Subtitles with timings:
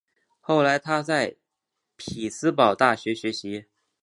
[0.39, 1.35] 后来他在
[1.95, 3.65] 匹兹堡大学学习。